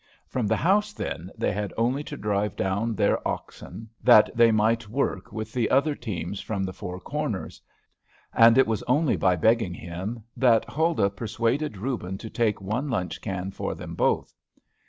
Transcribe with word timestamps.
From 0.25 0.47
the 0.47 0.55
house, 0.55 0.93
then, 0.93 1.29
they 1.37 1.51
had 1.51 1.73
only 1.77 2.03
to 2.05 2.17
drive 2.17 2.55
down 2.55 2.95
their 2.95 3.27
oxen 3.27 3.87
that 4.03 4.31
they 4.33 4.51
might 4.51 4.89
work 4.89 5.31
with 5.31 5.53
the 5.53 5.69
other 5.69 5.93
teams 5.93 6.41
from 6.41 6.63
the 6.63 6.73
Four 6.73 6.99
Corners; 6.99 7.61
and 8.33 8.57
it 8.57 8.65
was 8.65 8.81
only 8.87 9.15
by 9.15 9.35
begging 9.35 9.75
him, 9.75 10.23
that 10.35 10.65
Huldah 10.67 11.11
persuaded 11.11 11.77
Reuben 11.77 12.17
to 12.17 12.31
take 12.31 12.59
one 12.59 12.89
lunch 12.89 13.21
can 13.21 13.51
for 13.51 13.75
them 13.75 13.93
both. 13.93 14.33